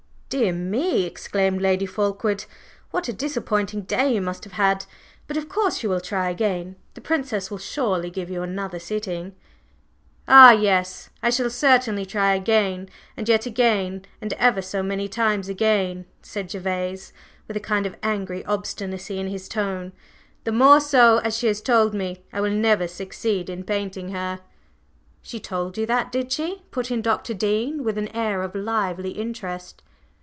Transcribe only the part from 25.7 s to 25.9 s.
you